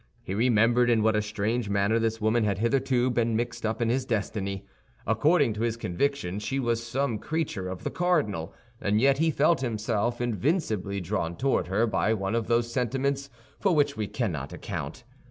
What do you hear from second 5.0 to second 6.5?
According to his conviction,